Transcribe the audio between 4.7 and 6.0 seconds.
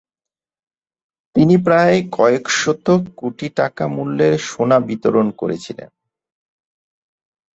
বিতরণ করেছিলেন।